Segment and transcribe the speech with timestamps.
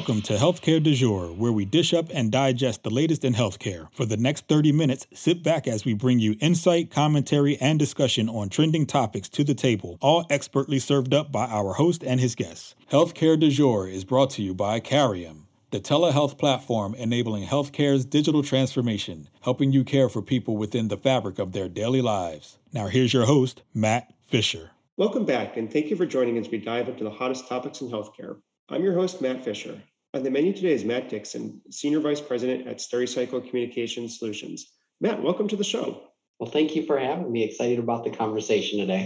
[0.00, 3.86] Welcome to Healthcare Du Jour, where we dish up and digest the latest in healthcare.
[3.92, 8.26] For the next 30 minutes, sit back as we bring you insight, commentary, and discussion
[8.30, 12.34] on trending topics to the table, all expertly served up by our host and his
[12.34, 12.74] guests.
[12.90, 18.42] Healthcare Du Jour is brought to you by Carium, the telehealth platform enabling healthcare's digital
[18.42, 22.58] transformation, helping you care for people within the fabric of their daily lives.
[22.72, 24.70] Now, here's your host, Matt Fisher.
[24.96, 27.90] Welcome back, and thank you for joining as we dive into the hottest topics in
[27.90, 28.38] healthcare.
[28.70, 29.82] I'm your host, Matt Fisher.
[30.12, 34.72] On the menu today is Matt Dixon, Senior Vice President at Stericycle Communication Solutions.
[35.00, 36.02] Matt, welcome to the show.
[36.40, 37.44] Well, thank you for having me.
[37.44, 39.04] Excited about the conversation today.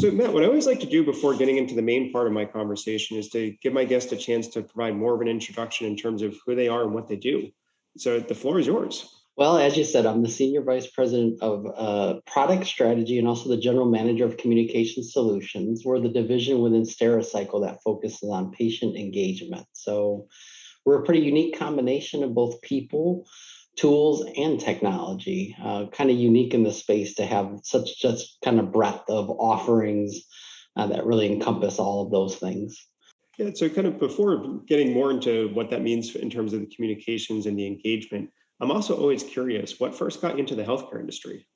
[0.00, 2.32] So, Matt, what I always like to do before getting into the main part of
[2.32, 5.86] my conversation is to give my guest a chance to provide more of an introduction
[5.86, 7.48] in terms of who they are and what they do.
[7.96, 9.08] So, the floor is yours.
[9.36, 13.48] Well, as you said, I'm the Senior Vice President of uh, Product Strategy and also
[13.48, 15.82] the General Manager of Communication Solutions.
[15.84, 19.66] We're the division within Stericycle that focuses on patient engagement.
[19.72, 20.28] So
[20.84, 23.26] we're a pretty unique combination of both people,
[23.76, 25.56] tools, and technology.
[25.60, 29.30] Uh, kind of unique in the space to have such just kind of breadth of
[29.30, 30.22] offerings
[30.76, 32.86] uh, that really encompass all of those things.
[33.36, 36.70] Yeah, so kind of before getting more into what that means in terms of the
[36.72, 38.30] communications and the engagement,
[38.64, 41.46] I'm also always curious what first got you into the healthcare industry?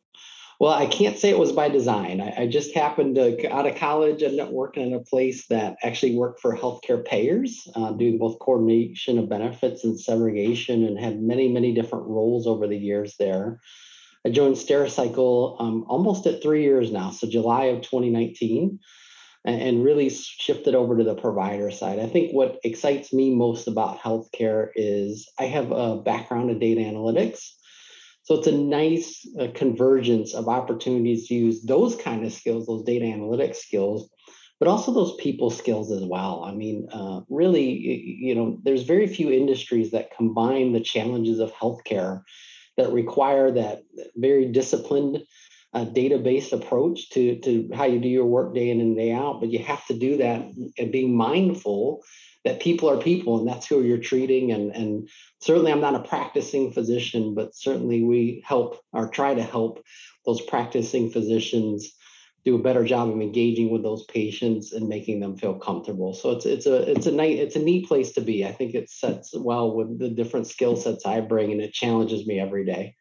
[0.61, 2.21] Well, I can't say it was by design.
[2.21, 5.77] I, I, just happened to, out of college, end up working in a place that
[5.83, 11.23] actually worked for healthcare payers, uh, doing both coordination of benefits and subrogation, and had
[11.23, 13.61] many, many different roles over the years there.
[14.27, 18.81] I joined Stericycle um, almost at three years now, so July of 2019
[19.55, 21.99] and really shifted over to the provider side.
[21.99, 26.81] I think what excites me most about healthcare is I have a background in data
[26.81, 27.41] analytics.
[28.23, 32.85] So it's a nice uh, convergence of opportunities to use those kind of skills, those
[32.85, 34.11] data analytics skills,
[34.59, 36.45] but also those people skills as well.
[36.45, 41.53] I mean, uh, really, you know, there's very few industries that combine the challenges of
[41.53, 42.23] healthcare
[42.77, 43.83] that require that
[44.17, 45.23] very disciplined
[45.75, 49.41] a data-based approach to, to how you do your work day in and day out,
[49.41, 50.43] but you have to do that
[50.79, 52.03] and being mindful
[52.45, 54.53] that people are people and that's who you're treating.
[54.53, 55.09] And, and
[55.41, 59.85] certainly I'm not a practicing physician, but certainly we help or try to help
[60.25, 61.95] those practicing physicians
[62.45, 66.15] do a better job of engaging with those patients and making them feel comfortable.
[66.15, 68.47] So it's it's a it's a nice it's a neat place to be.
[68.47, 72.27] I think it sets well with the different skill sets I bring and it challenges
[72.27, 72.95] me every day.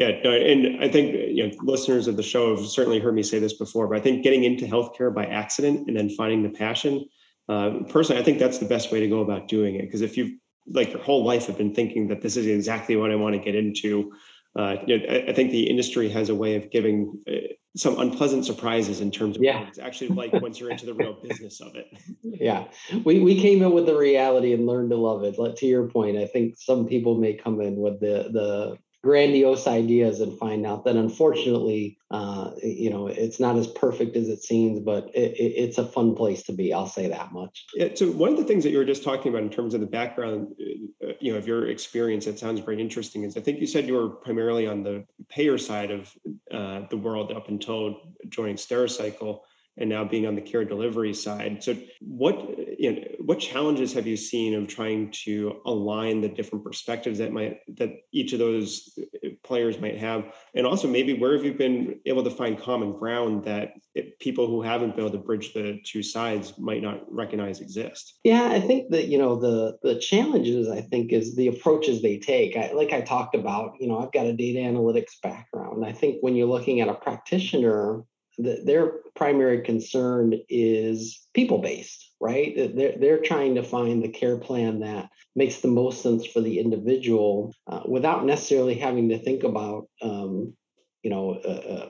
[0.00, 3.38] Yeah, and I think you know listeners of the show have certainly heard me say
[3.38, 7.04] this before, but I think getting into healthcare by accident and then finding the passion,
[7.50, 9.82] uh, personally, I think that's the best way to go about doing it.
[9.82, 10.32] Because if you've
[10.68, 13.42] like your whole life have been thinking that this is exactly what I want to
[13.42, 14.10] get into,
[14.56, 17.98] uh, you know, I, I, think the industry has a way of giving uh, some
[18.00, 19.58] unpleasant surprises in terms of yeah.
[19.58, 21.88] what it's actually like once you're into the real business of it.
[22.40, 22.68] Yeah,
[23.04, 25.38] we we came in with the reality and learned to love it.
[25.38, 29.66] Like to your point, I think some people may come in with the the grandiose
[29.66, 34.42] ideas and find out that unfortunately uh, you know it's not as perfect as it
[34.42, 37.64] seems but it, it, it's a fun place to be i'll say that much.
[37.74, 39.80] Yeah, so one of the things that you were just talking about in terms of
[39.80, 40.48] the background
[41.02, 43.86] uh, you know of your experience that sounds very interesting is i think you said
[43.86, 46.12] you were primarily on the payer side of
[46.52, 47.96] uh, the world up until
[48.28, 49.40] joining stericycle
[49.76, 51.62] and now being on the care delivery side.
[51.62, 56.64] So, what you know, what challenges have you seen of trying to align the different
[56.64, 61.34] perspectives that might that each of those uh, players might have, and also maybe where
[61.34, 63.72] have you been able to find common ground that
[64.20, 68.18] people who haven't been able to bridge the two sides might not recognize exist?
[68.24, 72.18] Yeah, I think that you know the the challenges I think is the approaches they
[72.18, 72.56] take.
[72.56, 75.84] I, like I talked about, you know, I've got a data analytics background.
[75.84, 78.04] I think when you're looking at a practitioner
[78.42, 82.54] the, their primary concern is people based, right?
[82.56, 86.58] They're, they're trying to find the care plan that makes the most sense for the
[86.58, 90.54] individual uh, without necessarily having to think about, um,
[91.02, 91.88] you know, uh, uh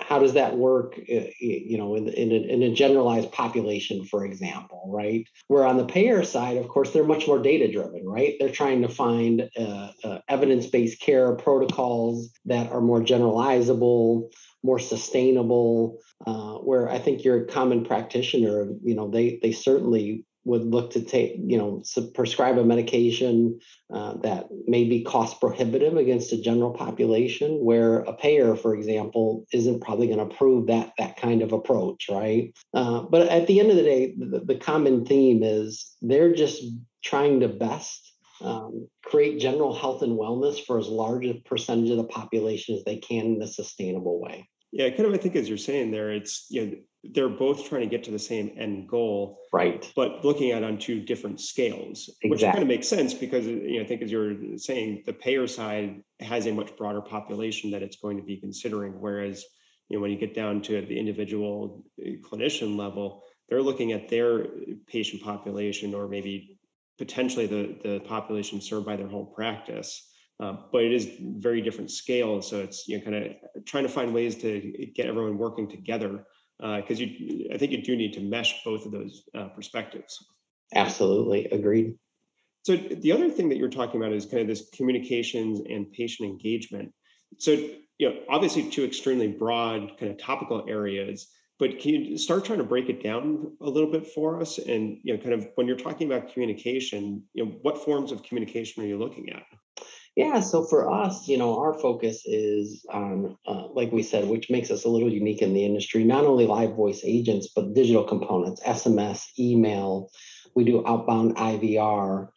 [0.00, 4.24] how does that work uh, you know in, in, a, in a generalized population for
[4.24, 5.26] example right?
[5.48, 8.34] Where on the payer side of course they're much more data driven right?
[8.38, 14.30] They're trying to find uh, uh, evidence-based care protocols that are more generalizable
[14.64, 20.64] more sustainable uh, where i think your common practitioner you know they they certainly would
[20.64, 21.82] look to take, you know,
[22.14, 23.58] prescribe a medication
[23.92, 29.44] uh, that may be cost prohibitive against a general population, where a payer, for example,
[29.52, 32.52] isn't probably going to approve that that kind of approach, right?
[32.72, 36.62] Uh, but at the end of the day, the, the, common theme is they're just
[37.02, 41.96] trying to best um, create general health and wellness for as large a percentage of
[41.96, 44.48] the population as they can in a sustainable way.
[44.72, 45.14] Yeah, kind of.
[45.14, 46.72] I think as you're saying there, it's you know
[47.14, 49.90] they're both trying to get to the same end goal, right?
[49.96, 52.30] But looking at it on two different scales, exactly.
[52.30, 55.46] which kind of makes sense because you know I think as you're saying, the payer
[55.46, 59.44] side has a much broader population that it's going to be considering, whereas
[59.88, 64.08] you know when you get down to the individual uh, clinician level, they're looking at
[64.08, 64.46] their
[64.86, 66.58] patient population or maybe
[66.98, 70.07] potentially the the population served by their whole practice.
[70.40, 73.88] Um, but it is very different scale, so it's you know kind of trying to
[73.88, 74.60] find ways to
[74.94, 76.24] get everyone working together
[76.58, 80.16] because uh, you I think you do need to mesh both of those uh, perspectives.
[80.74, 81.94] Absolutely, agreed.
[82.62, 86.28] So the other thing that you're talking about is kind of this communications and patient
[86.28, 86.92] engagement.
[87.38, 87.52] So
[87.98, 92.58] you know, obviously two extremely broad kind of topical areas, but can you start trying
[92.58, 94.58] to break it down a little bit for us?
[94.58, 98.22] And you know, kind of when you're talking about communication, you know, what forms of
[98.22, 99.42] communication are you looking at?
[100.18, 104.50] Yeah, so for us, you know, our focus is on, uh, like we said, which
[104.50, 108.02] makes us a little unique in the industry, not only live voice agents, but digital
[108.02, 110.10] components, SMS, email.
[110.56, 112.30] We do outbound IVR.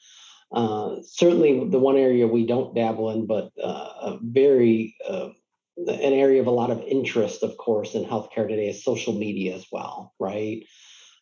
[0.51, 5.29] Uh, certainly, the one area we don't dabble in, but uh, very uh,
[5.77, 9.55] an area of a lot of interest, of course, in healthcare today is social media
[9.55, 10.67] as well, right?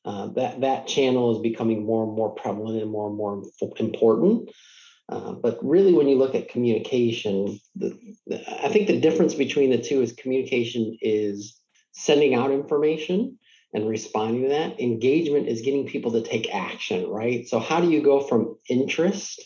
[0.03, 3.43] Uh, that that channel is becoming more and more prevalent and more and more
[3.79, 4.49] important.
[5.09, 7.97] Uh, but really, when you look at communication, the,
[8.61, 11.59] I think the difference between the two is communication is
[11.93, 13.39] sending out information
[13.73, 14.79] and responding to that.
[14.79, 17.47] Engagement is getting people to take action, right?
[17.47, 19.41] So, how do you go from interest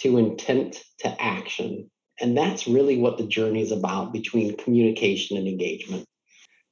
[0.00, 1.90] to intent to action?
[2.20, 6.04] And that's really what the journey is about between communication and engagement.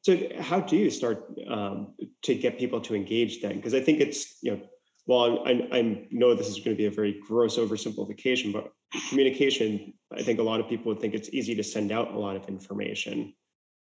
[0.02, 1.94] So, how do you start um,
[2.24, 3.56] to get people to engage then?
[3.56, 4.60] Because I think it's you know
[5.10, 8.70] well, I, I know this is going to be a very gross oversimplification, but
[9.08, 12.18] communication, I think a lot of people would think it's easy to send out a
[12.18, 13.34] lot of information,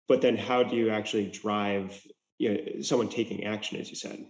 [0.07, 2.01] but then how do you actually drive
[2.37, 4.23] you know, someone taking action, as you said?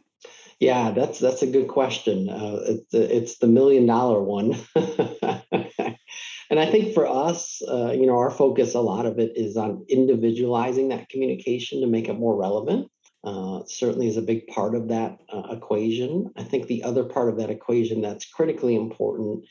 [0.60, 2.30] Yeah, that's that's a good question.
[2.30, 4.56] Uh, it's, it's the million dollar one.
[4.76, 9.56] and I think for us, uh, you know, our focus, a lot of it is
[9.56, 12.90] on individualizing that communication to make it more relevant
[13.28, 16.32] uh, certainly is a big part of that uh, equation.
[16.38, 19.44] I think the other part of that equation that's critically important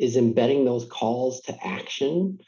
[0.00, 2.40] is embedding those calls to action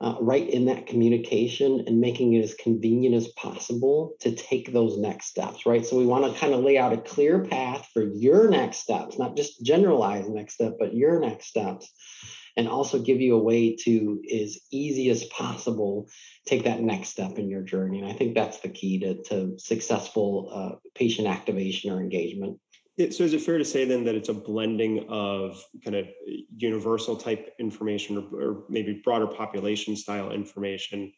[0.00, 4.98] uh, right in that communication and making it as convenient as possible to take those
[4.98, 5.84] next steps, right?
[5.84, 9.18] So we want to kind of lay out a clear path for your next steps,
[9.18, 11.92] not just generalized next step, but your next steps
[12.60, 16.06] and also give you a way to as easy as possible
[16.44, 18.00] take that next step in your journey.
[18.00, 22.58] And i think that's the key to, to successful uh, patient activation or engagement.
[22.98, 26.06] So is it fair to say then that it's a blending of kind of
[26.54, 31.10] universal type information or, or maybe broader population style information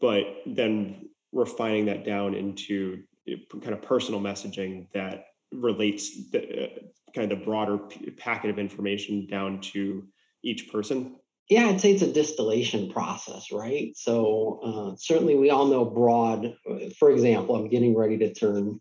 [0.00, 6.68] but then refining that down into eh, kind of personal messaging that relates the, uh,
[7.14, 10.04] kind of the broader p- packet of information down to
[10.42, 11.16] each person?
[11.48, 13.96] Yeah, I'd say it's a distillation process, right?
[13.96, 16.54] So uh, certainly we all know broad.
[16.98, 18.80] For example, I'm getting ready to turn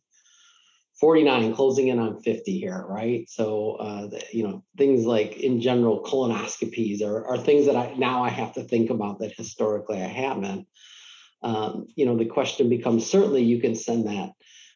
[0.99, 3.27] 49, closing in on 50 here, right?
[3.29, 7.95] So uh, the, you know things like in general colonoscopies are, are things that I
[7.97, 10.67] now I have to think about that historically I haven't.
[11.41, 14.33] Um, you know the question becomes certainly you can send that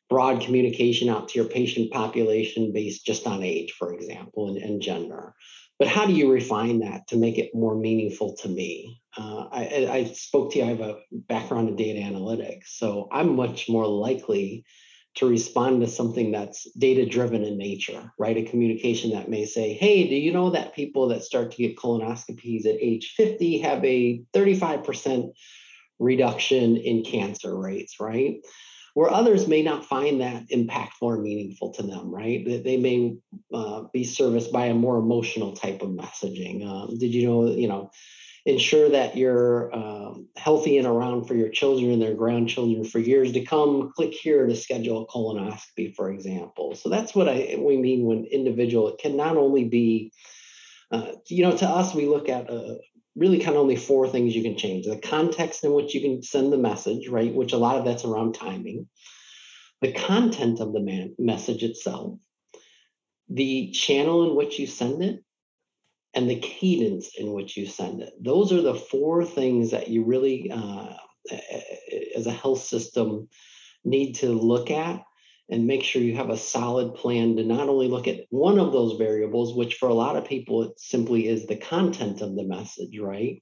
[0.10, 4.82] broad communication out to your patient population based just on age, for example, and, and
[4.82, 5.36] gender
[5.84, 9.02] but how do you refine that to make it more meaningful to me?
[9.18, 13.36] Uh, I, I, spoke to you, I have a background in data analytics, so I'm
[13.36, 14.64] much more likely
[15.16, 18.38] to respond to something that's data driven in nature, right?
[18.38, 21.76] A communication that may say, hey, do you know that people that start to get
[21.76, 25.34] colonoscopies at age 50 have a 35%
[26.00, 28.38] reduction in cancer rates, right?
[28.94, 32.46] Where others may not find that impactful or meaningful to them, right?
[32.46, 33.18] That they may
[33.54, 36.66] uh, be serviced by a more emotional type of messaging.
[36.66, 37.92] Um, did you know, you know,
[38.46, 43.32] ensure that you're um, healthy and around for your children and their grandchildren for years
[43.32, 43.92] to come?
[43.96, 46.76] Click here to schedule a colonoscopy, for example.
[46.76, 48.90] So that's what I we mean when individual.
[48.90, 50.12] It can not only be
[50.92, 52.76] uh, you know, to us, we look at uh,
[53.16, 56.24] really kind of only four things you can change the context in which you can
[56.24, 57.34] send the message, right?
[57.34, 58.88] Which a lot of that's around timing,
[59.82, 62.20] the content of the man- message itself,
[63.30, 65.24] the channel in which you send it,
[66.14, 68.14] and the cadence in which you send it.
[68.20, 70.94] Those are the four things that you really, uh,
[72.16, 73.30] as a health system,
[73.84, 75.04] need to look at
[75.54, 78.72] and make sure you have a solid plan to not only look at one of
[78.72, 82.44] those variables, which for a lot of people it simply is the content of the
[82.44, 83.42] message, right?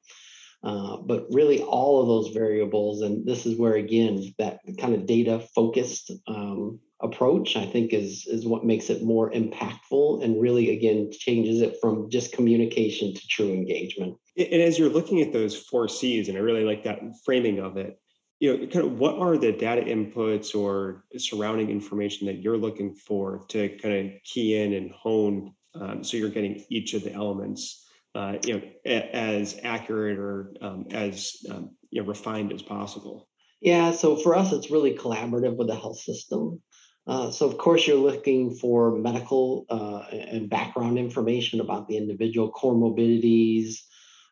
[0.61, 5.05] Uh, but really, all of those variables, and this is where again that kind of
[5.05, 10.75] data focused um, approach, I think, is is what makes it more impactful and really
[10.77, 14.17] again changes it from just communication to true engagement.
[14.37, 17.77] And as you're looking at those four C's, and I really like that framing of
[17.77, 17.97] it,
[18.41, 22.95] you know, kind of what are the data inputs or surrounding information that you're looking
[22.95, 27.13] for to kind of key in and hone um, so you're getting each of the
[27.13, 32.63] elements uh, you know a, as accurate or um, as um, you know refined as
[32.63, 33.29] possible?
[33.61, 36.61] Yeah so for us it's really collaborative with the health system.
[37.05, 42.51] Uh, so of course you're looking for medical uh, and background information about the individual
[42.51, 43.75] comorbidities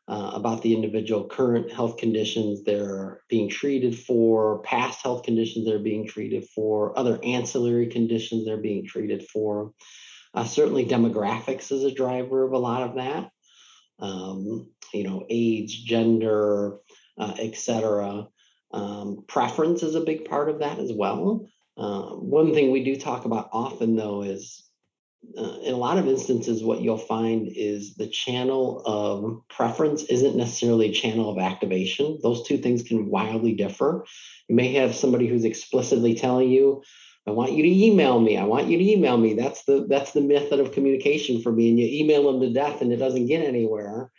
[0.09, 5.79] uh, about the individual current health conditions they're being treated for past health conditions they're
[5.79, 9.71] being treated for other ancillary conditions they're being treated for
[10.33, 13.29] uh, certainly demographics is a driver of a lot of that
[13.99, 16.77] um, you know, age, gender,
[17.17, 18.27] uh, etc.
[18.71, 21.47] Um, preference is a big part of that as well.
[21.77, 24.68] Uh, one thing we do talk about often, though, is
[25.37, 30.35] uh, in a lot of instances, what you'll find is the channel of preference isn't
[30.35, 32.19] necessarily a channel of activation.
[32.23, 34.05] Those two things can wildly differ.
[34.47, 36.83] You may have somebody who's explicitly telling you,
[37.27, 38.37] I want you to email me.
[38.37, 39.35] I want you to email me.
[39.35, 41.69] That's the that's the method of communication for me.
[41.69, 44.11] And you email them to death and it doesn't get anywhere.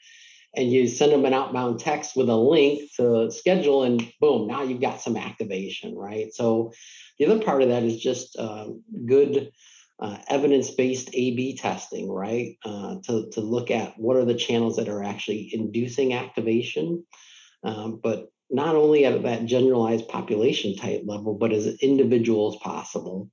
[0.54, 4.64] And you send them an outbound text with a link to schedule, and boom, now
[4.64, 6.32] you've got some activation, right?
[6.34, 6.72] So
[7.18, 9.52] the other part of that is just um, good
[10.00, 12.56] uh, evidence-based A/B testing, right?
[12.64, 17.04] Uh, to to look at what are the channels that are actually inducing activation,
[17.62, 23.30] um, but not only at that generalized population type level, but as individual as possible.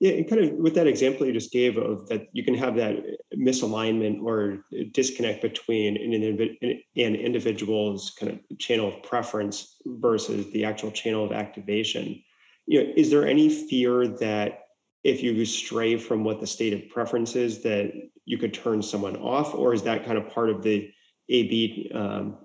[0.00, 2.74] Yeah, and kind of with that example you just gave of that you can have
[2.74, 2.96] that
[3.36, 10.90] misalignment or disconnect between an, an individual's kind of channel of preference versus the actual
[10.90, 12.20] channel of activation.
[12.66, 14.61] You know, is there any fear that
[15.04, 17.92] if you stray from what the stated preference is, that
[18.24, 20.90] you could turn someone off, or is that kind of part of the
[21.28, 22.38] A/B um,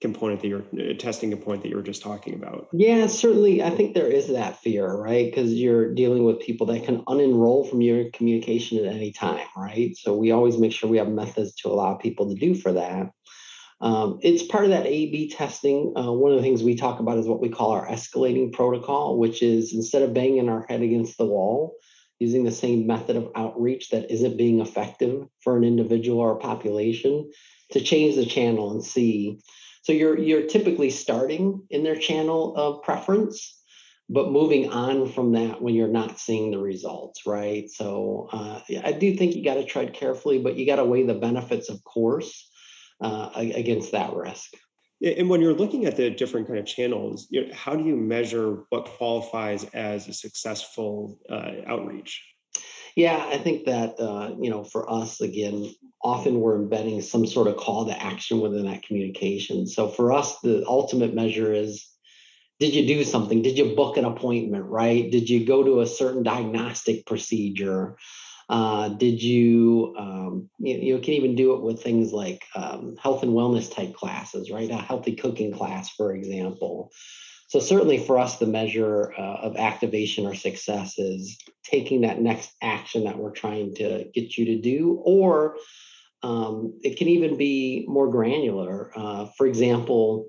[0.00, 2.68] component that you're testing component that you were just talking about?
[2.72, 5.26] Yeah certainly i think there is that fear right?
[5.26, 9.96] Because you're dealing with people that can unenroll from your communication at any time right?
[9.96, 13.10] So we always make sure we have methods to allow people to do for that.
[13.80, 15.92] Um, it's part of that a b testing.
[15.96, 19.18] Uh, one of the things we talk about is what we call our escalating protocol
[19.18, 21.76] which is instead of banging our head against the wall
[22.18, 26.40] using the same method of outreach that isn't being effective for an individual or a
[26.40, 27.30] population
[27.72, 29.38] to change the channel and see
[29.88, 33.58] so you're you're typically starting in their channel of preference,
[34.10, 37.70] but moving on from that when you're not seeing the results, right?
[37.70, 41.06] So uh, I do think you got to tread carefully, but you got to weigh
[41.06, 42.50] the benefits, of course,
[43.00, 44.52] uh, against that risk.
[45.02, 47.96] And when you're looking at the different kind of channels, you know, how do you
[47.96, 52.22] measure what qualifies as a successful uh, outreach?
[52.96, 57.46] Yeah, I think that uh, you know, for us, again, often we're embedding some sort
[57.46, 59.68] of call to action within that communication.
[59.68, 61.86] So for us, the ultimate measure is
[62.58, 63.40] did you do something?
[63.40, 65.08] Did you book an appointment, right?
[65.10, 67.96] Did you go to a certain diagnostic procedure?
[68.48, 73.22] Uh, did you, um, you, you can even do it with things like um, health
[73.22, 74.70] and wellness type classes, right?
[74.70, 76.90] A healthy cooking class, for example.
[77.48, 82.50] So certainly for us, the measure uh, of activation or success is taking that next
[82.62, 85.56] action that we're trying to get you to do, or
[86.22, 88.92] um, it can even be more granular.
[88.94, 90.26] Uh, for example,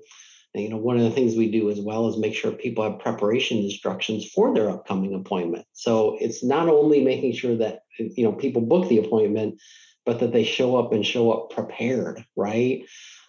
[0.54, 3.00] you know, one of the things we do as well is make sure people have
[3.00, 5.64] preparation instructions for their upcoming appointment.
[5.72, 9.60] So it's not only making sure that you know people book the appointment,
[10.04, 12.82] but that they show up and show up prepared, right?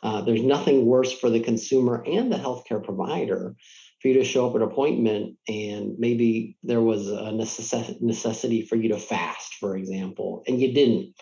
[0.04, 3.56] Uh, there's nothing worse for the consumer and the healthcare provider
[4.02, 8.64] for you to show up at an appointment and maybe there was a necess- necessity
[8.64, 11.14] for you to fast, for example, and you didn't.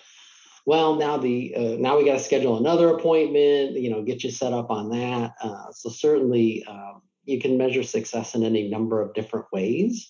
[0.66, 3.74] Well, now the uh, now we got to schedule another appointment.
[3.74, 5.34] You know, get you set up on that.
[5.42, 10.10] Uh, so certainly, um, you can measure success in any number of different ways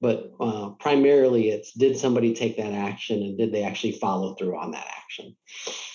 [0.00, 4.56] but uh, primarily it's did somebody take that action and did they actually follow through
[4.56, 5.34] on that action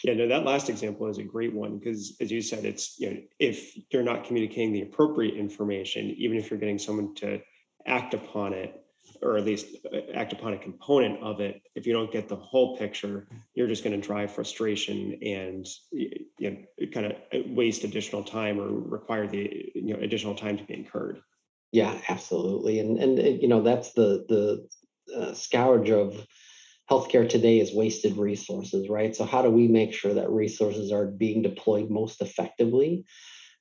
[0.04, 3.10] yeah no that last example is a great one because as you said it's you
[3.10, 7.40] know if you're not communicating the appropriate information even if you're getting someone to
[7.86, 8.83] act upon it
[9.22, 12.36] or at least uh, act upon a component of it if you don't get the
[12.36, 16.58] whole picture you're just going to drive frustration and you know
[16.94, 20.74] kind of uh, waste additional time or require the you know additional time to be
[20.74, 21.22] incurred
[21.74, 22.80] yeah, absolutely.
[22.80, 26.16] And and you know that's the the uh, scourge of
[26.90, 29.16] healthcare today is wasted resources, right?
[29.16, 33.06] So how do we make sure that resources are being deployed most effectively?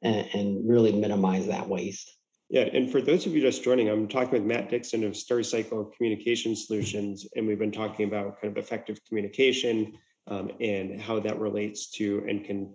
[0.03, 2.13] and, and really minimize that waste.
[2.53, 5.97] Yeah, and for those of you just joining, I'm talking with Matt Dixon of Stericycle
[5.97, 9.95] Communication Solutions, and we've been talking about kind of effective communication
[10.27, 12.71] um, and how that relates to and can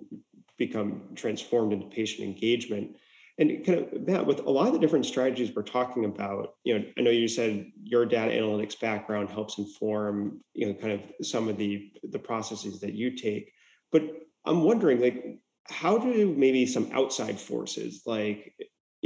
[0.58, 2.96] become transformed into patient engagement.
[3.38, 6.80] And kind of Matt, with a lot of the different strategies we're talking about, you
[6.80, 11.02] know, I know you said your data analytics background helps inform, you know, kind of
[11.22, 13.52] some of the the processes that you take.
[13.92, 14.02] But
[14.44, 15.38] I'm wondering, like,
[15.70, 18.56] how do maybe some outside forces, like,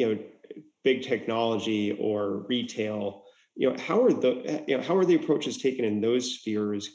[0.01, 0.21] you know,
[0.83, 3.23] big technology or retail,
[3.55, 6.89] you know, how are the you know how are the approaches taken in those spheres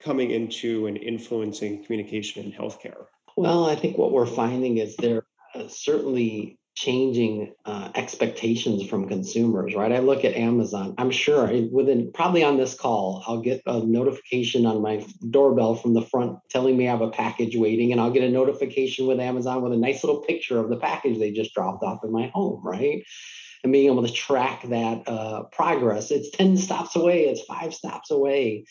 [0.00, 3.06] coming into and influencing communication in healthcare?
[3.36, 9.74] Well, I think what we're finding is there uh, certainly changing uh, expectations from consumers,
[9.74, 9.92] right?
[9.92, 10.94] I look at Amazon.
[10.98, 15.94] I'm sure within probably on this call, I'll get a notification on my doorbell from
[15.94, 19.20] the front telling me I have a package waiting, and I'll get a notification with
[19.20, 22.30] Amazon with a nice little picture of the package they just dropped off in my
[22.34, 23.04] home, right?
[23.62, 26.10] And being able to track that uh, progress.
[26.10, 28.66] It's 10 stops away, it's five stops away.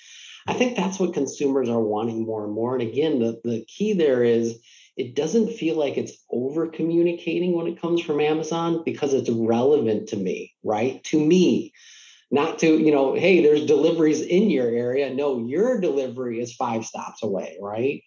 [0.45, 2.75] I think that's what consumers are wanting more and more.
[2.75, 4.59] And again, the, the key there is
[4.95, 10.09] it doesn't feel like it's over communicating when it comes from Amazon because it's relevant
[10.09, 11.03] to me, right?
[11.05, 11.73] To me,
[12.29, 15.13] not to, you know, hey, there's deliveries in your area.
[15.13, 18.03] No, your delivery is five stops away, right?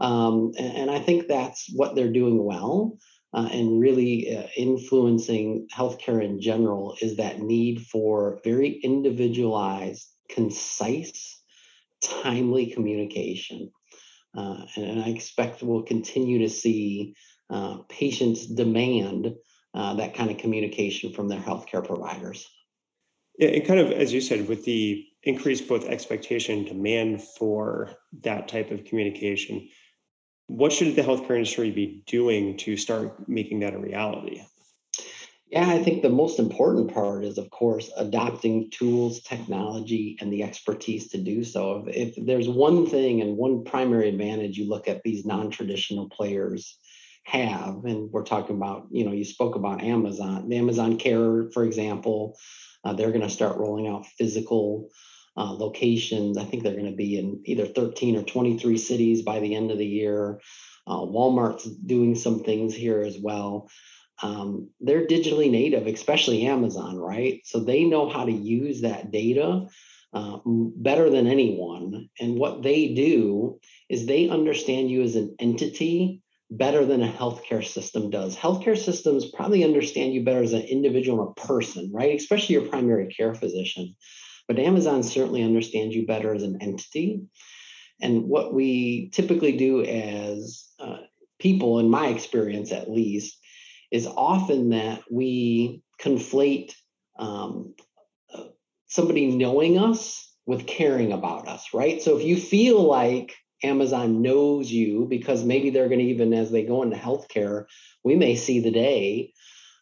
[0.00, 2.98] Um, and, and, I think that's what they're doing well.
[3.32, 11.42] Uh, and really uh, influencing healthcare in general is that need for very individualized, concise,
[12.00, 13.70] timely communication.
[14.36, 17.14] Uh, and I expect we'll continue to see
[17.50, 19.34] uh, patients demand
[19.74, 22.46] uh, that kind of communication from their healthcare providers.
[23.38, 27.90] Yeah, and kind of as you said, with the increased both expectation and demand for
[28.22, 29.68] that type of communication,
[30.46, 34.42] what should the healthcare industry be doing to start making that a reality?
[35.54, 40.42] Yeah, I think the most important part is, of course, adopting tools, technology, and the
[40.42, 41.84] expertise to do so.
[41.86, 46.08] If, if there's one thing and one primary advantage you look at these non traditional
[46.08, 46.76] players
[47.22, 51.62] have, and we're talking about, you know, you spoke about Amazon, the Amazon Care, for
[51.62, 52.36] example,
[52.82, 54.88] uh, they're going to start rolling out physical
[55.36, 56.36] uh, locations.
[56.36, 59.70] I think they're going to be in either 13 or 23 cities by the end
[59.70, 60.40] of the year.
[60.84, 63.68] Uh, Walmart's doing some things here as well
[64.22, 67.40] um, they're digitally native, especially Amazon, right?
[67.44, 69.66] So they know how to use that data
[70.12, 72.08] uh, better than anyone.
[72.20, 77.64] And what they do is they understand you as an entity better than a healthcare
[77.64, 78.36] system does.
[78.36, 82.16] Healthcare systems probably understand you better as an individual and a person, right?
[82.16, 83.96] Especially your primary care physician.
[84.46, 87.22] But Amazon certainly understands you better as an entity.
[88.00, 90.98] And what we typically do as uh,
[91.38, 93.38] people, in my experience at least,
[93.94, 96.72] is often that we conflate
[97.16, 97.76] um,
[98.88, 102.02] somebody knowing us with caring about us, right?
[102.02, 106.50] So if you feel like Amazon knows you because maybe they're going to even as
[106.50, 107.66] they go into healthcare,
[108.02, 109.32] we may see the day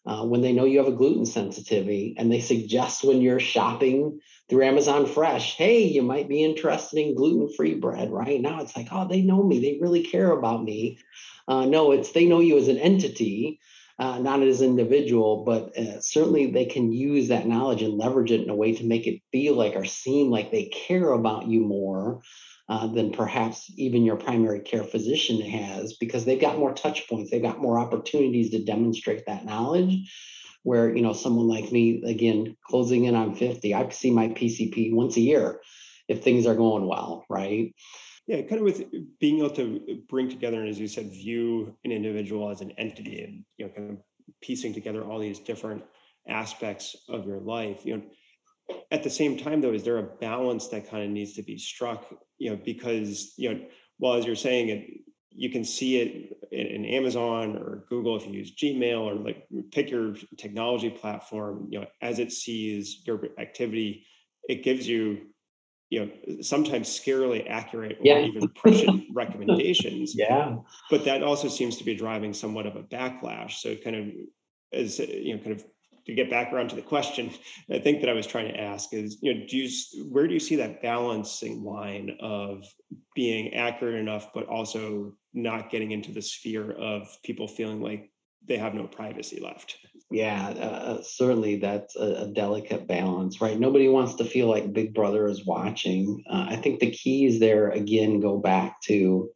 [0.04, 4.20] uh, when they know you have a gluten sensitivity and they suggest when you're shopping
[4.50, 8.42] through Amazon Fresh, hey, you might be interested in gluten free bread, right?
[8.42, 9.58] Now it's like, oh, they know me.
[9.58, 10.98] They really care about me.
[11.48, 13.58] Uh, no, it's they know you as an entity
[13.98, 18.40] uh, not as individual, but uh, certainly they can use that knowledge and leverage it
[18.40, 21.60] in a way to make it feel like or seem like they care about you
[21.60, 22.22] more
[22.68, 27.30] uh, than perhaps even your primary care physician has because they've got more touch points,
[27.30, 30.10] they've got more opportunities to demonstrate that knowledge.
[30.64, 34.94] Where you know someone like me, again, closing in on 50, I see my PCP
[34.94, 35.60] once a year
[36.06, 37.74] if things are going well, right?
[38.26, 38.84] Yeah, kind of with
[39.18, 43.22] being able to bring together and as you said, view an individual as an entity
[43.22, 43.96] and you know, kind of
[44.42, 45.82] piecing together all these different
[46.28, 47.84] aspects of your life.
[47.84, 48.02] You know,
[48.90, 51.58] at the same time though, is there a balance that kind of needs to be
[51.58, 52.06] struck?
[52.38, 53.60] You know, because you know,
[53.98, 54.90] well, as you're saying it,
[55.30, 59.90] you can see it in, Amazon or Google if you use Gmail or like pick
[59.90, 61.68] your technology platform.
[61.70, 64.04] You know, as it sees your activity,
[64.48, 65.28] it gives you
[65.92, 68.20] you know sometimes scarily accurate or yeah.
[68.20, 70.14] even prescient recommendations.
[70.16, 70.56] Yeah.
[70.88, 73.58] But that also seems to be driving somewhat of a backlash.
[73.58, 74.06] So kind of
[74.72, 75.64] as you know kind of
[76.06, 77.30] to get back around to the question
[77.70, 79.70] i think that i was trying to ask is you know do you
[80.10, 82.64] where do you see that balancing line of
[83.14, 88.10] being accurate enough but also not getting into the sphere of people feeling like
[88.48, 89.76] they have no privacy left
[90.12, 93.58] yeah, uh, certainly that's a, a, delicate balance, right?
[93.58, 96.22] Nobody wants to feel like Big Brother is watching.
[96.28, 99.30] Uh, I think the keys there again go back to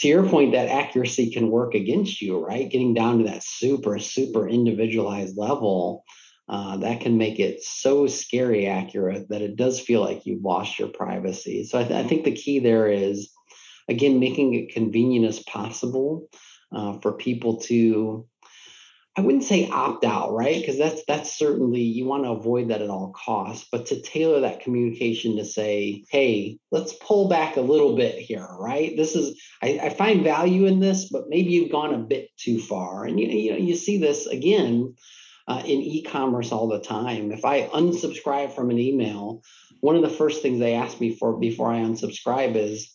[0.00, 2.70] to your point, that accuracy can work against you, right?
[2.70, 6.04] Getting down to that super, super individualized level,
[6.48, 10.78] uh, that can make it so scary accurate that it does feel like you've lost
[10.78, 11.64] your privacy.
[11.64, 13.30] So I, th- I think the key there is,
[13.88, 16.30] again, making it convenient as possible
[16.74, 18.26] uh, for people to
[19.16, 20.60] I wouldn't say opt out, right?
[20.60, 24.40] Because that's that's certainly you want to avoid that at all costs, but to tailor
[24.40, 28.96] that communication to say, hey, let's pull back a little bit here, right?
[28.96, 32.60] This is I, I find value in this, but maybe you've gone a bit too
[32.60, 33.04] far.
[33.04, 34.94] And you, you know, you see this again
[35.48, 37.32] uh, in e-commerce all the time.
[37.32, 39.42] If I unsubscribe from an email,
[39.80, 42.94] one of the first things they ask me for before I unsubscribe is,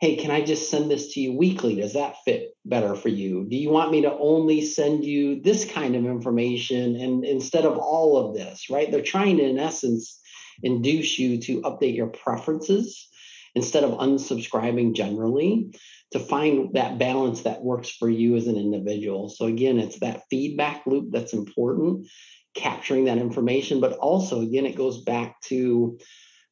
[0.00, 1.76] hey, can I just send this to you weekly?
[1.76, 3.46] Does that fit better for you?
[3.48, 7.78] Do you want me to only send you this kind of information and instead of
[7.78, 8.90] all of this, right?
[8.90, 10.20] They're trying to, in essence,
[10.62, 13.08] induce you to update your preferences
[13.54, 15.70] instead of unsubscribing generally
[16.12, 19.30] to find that balance that works for you as an individual.
[19.30, 22.06] So again, it's that feedback loop that's important,
[22.54, 25.98] capturing that information, but also again, it goes back to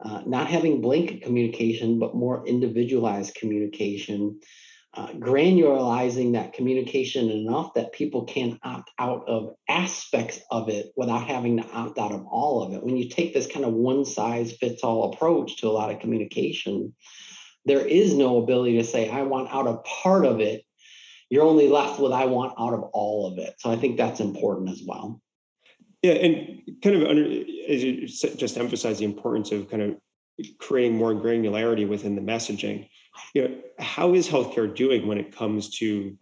[0.00, 4.40] uh, not having blanket communication, but more individualized communication,
[4.94, 11.26] uh, granularizing that communication enough that people can opt out of aspects of it without
[11.26, 12.82] having to opt out of all of it.
[12.82, 16.00] When you take this kind of one size fits all approach to a lot of
[16.00, 16.94] communication,
[17.64, 20.64] there is no ability to say, I want out a part of it.
[21.30, 23.54] You're only left with, I want out of all of it.
[23.58, 25.20] So I think that's important as well.
[26.04, 29.96] Yeah, and kind of under, as you just emphasize the importance of kind of
[30.58, 32.90] creating more granularity within the messaging.
[33.32, 36.14] You know, how is healthcare doing when it comes to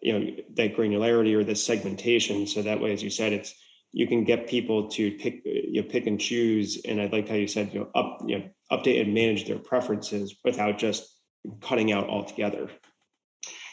[0.00, 2.46] you know that granularity or the segmentation?
[2.46, 3.54] So that way, as you said, it's
[3.92, 6.80] you can get people to pick you know, pick and choose.
[6.86, 9.58] And I like how you said you know up you know update and manage their
[9.58, 11.14] preferences without just
[11.60, 12.70] cutting out altogether.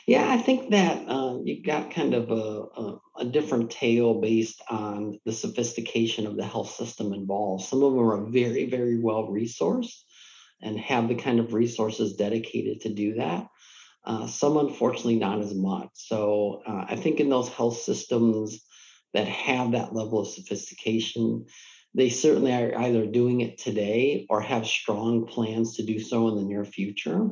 [0.08, 4.62] Yeah, I think that uh, you got kind of a, a, a, different tale based
[4.70, 7.66] on the sophistication of the health system involved.
[7.66, 10.00] Some of them are very, very well resourced
[10.62, 13.48] and have the kind of resources dedicated to do that.
[14.06, 15.90] Uh, some, unfortunately, not as much.
[15.94, 18.64] So uh, I think in those health systems
[19.14, 21.48] that have that level of sophistication,
[21.94, 26.36] they certainly are either doing it today or have strong plans to do so in
[26.36, 27.30] the near future.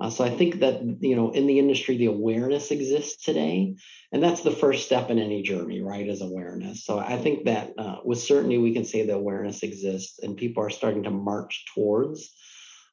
[0.00, 3.76] Uh, so I think that you know in the industry the awareness exists today,
[4.12, 6.08] and that's the first step in any journey, right?
[6.08, 6.84] Is awareness.
[6.84, 10.64] So I think that uh, with certainty we can say the awareness exists, and people
[10.64, 12.34] are starting to march towards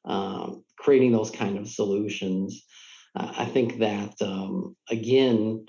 [0.04, 2.64] um, creating those kind of solutions.
[3.16, 5.66] Uh, I think that um, again,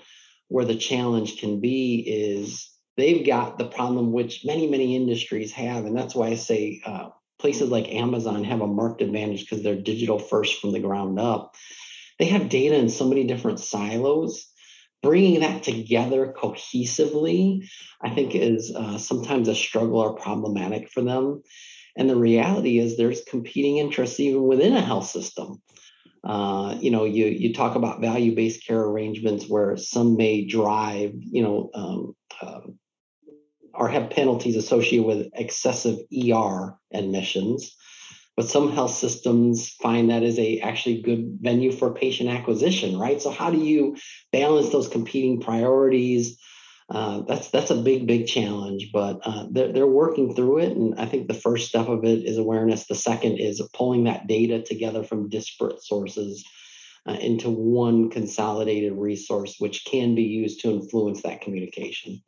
[0.50, 5.86] where the challenge can be is they've got the problem which many many industries have,
[5.86, 7.10] and that's why I say uh,
[7.44, 11.56] places like Amazon have a marked advantage because they're digital first from the ground up.
[12.18, 14.48] They have data in so many different silos.
[15.02, 17.68] Bringing that together cohesively,
[18.02, 21.44] I think, is uh, sometimes a struggle or problematic for them.
[21.98, 25.62] And the reality is, there's competing interests even within a health system.
[26.24, 31.44] Uh, you know, you you talk about value-based care arrangements where some may drive, you
[31.44, 32.80] know, um, um
[33.74, 37.76] or have penalties associated with excessive ER admissions.
[38.36, 43.22] But some health systems find that is a actually good venue for patient acquisition, right?
[43.22, 43.96] So how do you
[44.32, 46.40] balance those competing priorities?
[46.90, 51.00] Uh, that's that's a big big challenge, but uh, they're they're working through it, and
[51.00, 52.88] I think the first step of it is awareness.
[52.88, 56.44] The second is pulling that data together from disparate sources
[57.08, 62.22] uh, into one consolidated resource, which can be used to influence that communication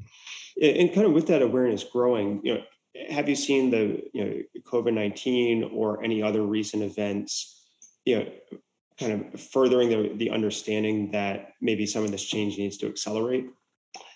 [0.62, 2.62] and kind of with that awareness growing, you know,
[3.10, 7.66] have you seen the you know COVID nineteen or any other recent events,
[8.06, 8.32] you know,
[9.00, 13.48] kind of furthering the the understanding that maybe some of this change needs to accelerate?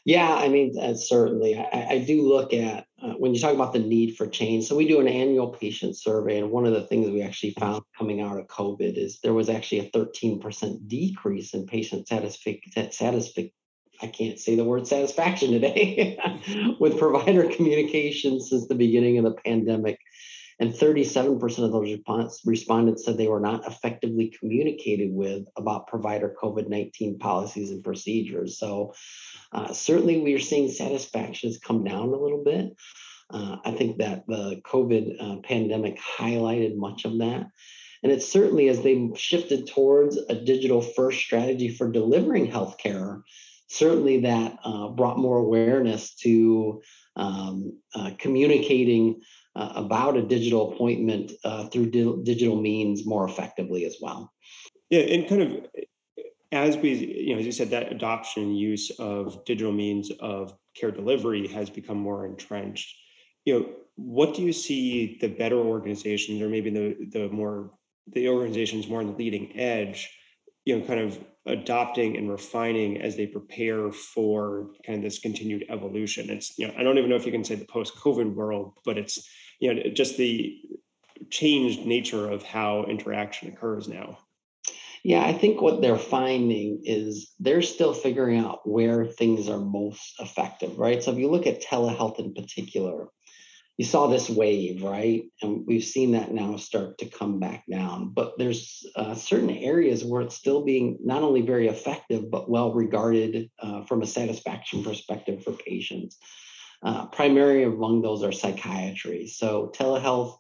[0.06, 1.58] Yeah, I mean, uh, certainly.
[1.58, 4.66] I, I, do look at uh, when you talk about the need for change.
[4.66, 7.84] So we do an annual patient survey, and one of the things we actually found
[7.98, 13.52] coming out of COVID is there was actually a 13% decrease in patient satisfaction
[14.02, 16.18] I can't say the word satisfaction today
[16.80, 20.00] with provider communication since the beginning of the pandemic.
[20.62, 26.36] And 37% of those response, respondents said they were not effectively communicated with about provider
[26.42, 28.60] COVID 19 policies and procedures.
[28.60, 28.94] So,
[29.54, 32.76] uh, certainly, we are seeing satisfactions come down a little bit.
[33.30, 37.48] Uh, I think that the COVID uh, pandemic highlighted much of that.
[38.04, 43.22] And it's certainly as they shifted towards a digital first strategy for delivering healthcare,
[43.70, 46.82] certainly that uh, brought more awareness to
[47.16, 49.22] um, uh, communicating
[49.56, 54.32] uh, about a digital appointment uh, through di- digital means more effectively as well.
[54.90, 55.66] Yeah, and kind of
[56.52, 60.92] as we, you know, as you said, that adoption use of digital means of care
[60.92, 62.96] delivery has become more entrenched.
[63.46, 67.72] You know, what do you see the better organizations, or maybe the the more
[68.08, 70.10] the organizations more on the leading edge,
[70.66, 75.66] you know, kind of adopting and refining as they prepare for kind of this continued
[75.70, 76.30] evolution.
[76.30, 78.98] It's, you know, I don't even know if you can say the post-COVID world, but
[78.98, 79.28] it's,
[79.60, 80.58] you know, just the
[81.30, 84.18] changed nature of how interaction occurs now.
[85.04, 90.16] Yeah, I think what they're finding is they're still figuring out where things are most
[90.20, 91.02] effective, right?
[91.02, 93.08] So if you look at telehealth in particular,
[93.80, 95.24] you saw this wave, right?
[95.42, 98.10] And we've seen that now start to come back down.
[98.14, 102.74] But there's uh, certain areas where it's still being not only very effective, but well
[102.74, 106.18] regarded uh, from a satisfaction perspective for patients.
[106.84, 109.28] Uh, primary among those are psychiatry.
[109.28, 110.40] So telehealth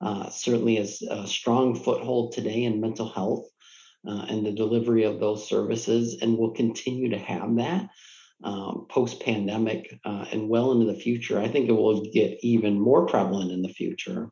[0.00, 3.48] uh, certainly has a strong foothold today in mental health
[4.06, 7.88] uh, and the delivery of those services, and will continue to have that
[8.44, 11.38] um, post pandemic uh, and well into the future.
[11.38, 14.30] I think it will get even more prevalent in the future.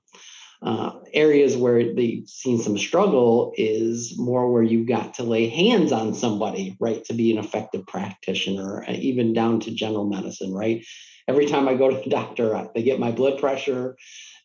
[0.62, 5.92] Uh, areas where they've seen some struggle is more where you've got to lay hands
[5.92, 10.84] on somebody, right, to be an effective practitioner, uh, even down to general medicine, right?
[11.28, 13.96] Every time I go to the doctor, they get my blood pressure,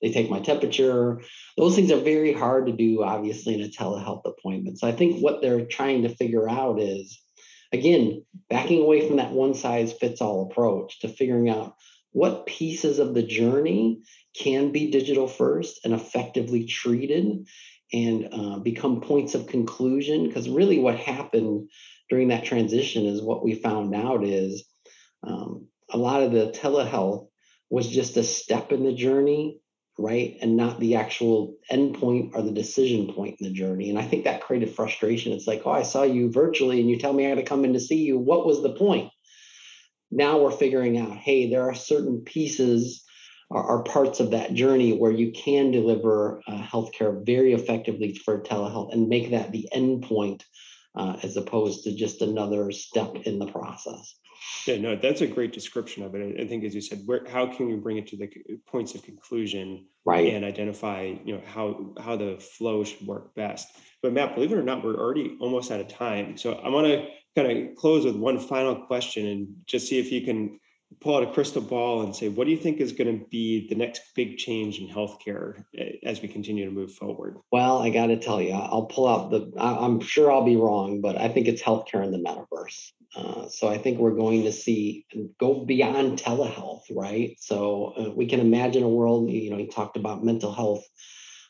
[0.02, 1.22] they take my temperature.
[1.58, 4.80] Those things are very hard to do, obviously, in a telehealth appointment.
[4.80, 7.22] So I think what they're trying to figure out is
[7.71, 11.75] again, backing away from that one size fits all approach to figuring out
[12.12, 14.01] what pieces of the journey
[14.36, 17.47] can be digital first and effectively treated
[17.91, 20.27] and uh, become points of conclusion.
[20.27, 21.69] Because really, what happened
[22.10, 24.65] during that transition is what we found out is
[25.23, 27.27] um, a lot of the telehealth
[27.69, 29.60] was just a step in the journey
[30.00, 30.38] right?
[30.42, 33.90] And not the actual endpoint or the decision point in the journey.
[33.90, 35.34] And I think that created frustration.
[35.34, 37.66] It's like, oh, I saw you virtually and you tell me I got to come
[37.66, 38.18] in to see you.
[38.18, 39.12] What was the point?
[40.10, 43.04] Now we're figuring out, hey, there are certain pieces
[43.50, 48.42] or, or parts of that journey where you can deliver uh, healthcare very effectively for
[48.42, 50.44] telehealth and make that the endpoint
[50.96, 54.16] uh, as opposed to just another step in the process.
[54.65, 56.39] Yeah, no, that's a great description of it.
[56.39, 58.30] I think, as you said, where how can we bring it to the
[58.67, 63.67] points of conclusion, right, and identify, you know, how how the flow should work best.
[64.02, 66.38] But Matt, believe it or not, we're already almost out of time.
[66.38, 70.12] So I want to kind of close with one final question and just see if
[70.12, 70.60] you can
[71.02, 73.67] pull out a crystal ball and say, what do you think is going to be
[73.69, 77.38] the next big change in healthcare eh, as we continue to move forward?
[77.52, 81.02] Well, I got to tell you, I'll pull out the, I'm sure I'll be wrong,
[81.02, 82.91] but I think it's healthcare in the metaverse.
[83.15, 85.06] Uh, so I think we're going to see
[85.39, 87.36] go beyond telehealth, right?
[87.39, 90.86] So uh, we can imagine a world, you know, he talked about mental health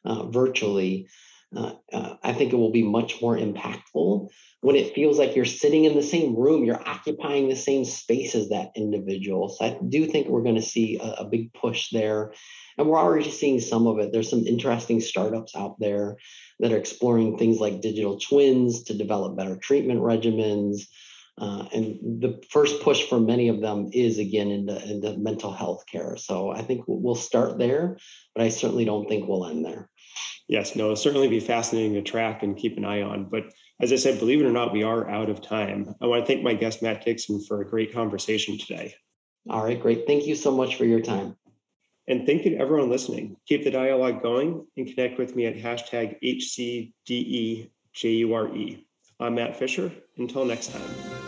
[0.06, 1.08] uh, virtually.
[1.56, 4.30] Uh, uh, I think it will be much more impactful
[4.62, 8.36] when it feels like you're sitting in the same room, you're occupying the same space
[8.36, 9.50] as that individual.
[9.50, 12.34] So I do think we're going to see a, a big push there.
[12.78, 14.12] And we're already seeing some of it.
[14.12, 16.18] There's some interesting startups out there
[16.60, 20.82] that are exploring things like digital twins to develop better treatment regimens.
[21.40, 25.86] Uh, and the first push for many of them is again into, into mental health
[25.90, 26.18] care.
[26.18, 27.98] So I think we'll start there,
[28.36, 29.90] but I certainly don't think we'll end there.
[30.50, 33.30] Yes, no, it'll certainly be fascinating to track and keep an eye on.
[33.30, 35.94] But as I said, believe it or not, we are out of time.
[36.02, 38.96] I want to thank my guest, Matt Dixon, for a great conversation today.
[39.50, 40.06] All right, great.
[40.08, 41.38] Thank you so much for your time.
[42.08, 43.38] And thank you to everyone listening.
[43.48, 46.18] Keep the dialogue going and connect with me at hashtag
[47.96, 48.84] HCDEJURE.
[49.20, 49.92] I'm Matt Fisher.
[50.18, 51.19] Until next time.